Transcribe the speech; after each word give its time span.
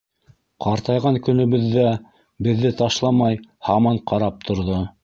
Ҡартайған 0.65 1.19
көнөбөҙҙә 1.27 1.85
беҙҙе 2.49 2.75
ташламай, 2.83 3.41
һаман 3.71 4.07
ҡарап 4.13 4.47
торҙо. 4.51 4.83